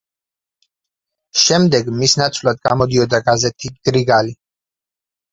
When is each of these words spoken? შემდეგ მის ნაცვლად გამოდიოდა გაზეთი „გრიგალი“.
შემდეგ 1.41 1.91
მის 1.99 2.15
ნაცვლად 2.21 2.61
გამოდიოდა 2.67 3.19
გაზეთი 3.27 3.71
„გრიგალი“. 3.91 4.33